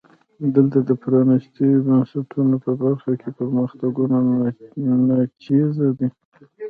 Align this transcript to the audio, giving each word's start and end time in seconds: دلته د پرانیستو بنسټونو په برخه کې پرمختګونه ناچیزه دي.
دلته 0.55 0.77
د 0.89 0.91
پرانیستو 1.01 1.65
بنسټونو 1.87 2.55
په 2.65 2.71
برخه 2.83 3.11
کې 3.21 3.29
پرمختګونه 3.39 4.15
ناچیزه 5.09 5.87
دي. 5.97 6.07